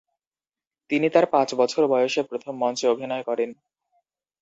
[0.89, 3.49] তিনি তার পাঁচ বছর বয়সে প্রথম মঞ্চে অভিনয় করেন।